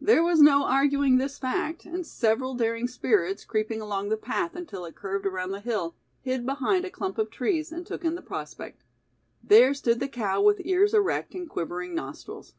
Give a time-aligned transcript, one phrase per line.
[0.00, 4.84] There was no arguing this fact, and several daring spirits, creeping along the path until
[4.84, 8.22] it curved around the hill, hid behind a clump of trees and took in the
[8.22, 8.84] prospect.
[9.42, 12.54] There stood the cow with ears erect and quivering nostrils.